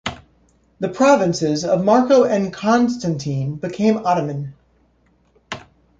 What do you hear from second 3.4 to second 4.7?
became Ottoman.